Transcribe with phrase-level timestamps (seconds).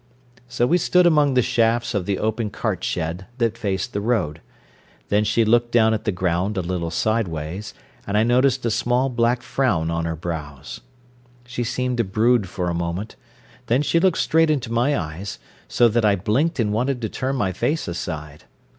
[0.47, 4.41] So we stood among the shafts of the open cart shed, that faced the road.
[5.09, 7.75] Then she looked down at the ground, a little sideways,
[8.07, 10.81] and I noticed a small black frown on her brows.
[11.45, 13.15] She seemed to brood for a moment.
[13.67, 15.37] Then she looked straight into my eyes,
[15.67, 18.45] so that I blinked and wanted to turn my face aside.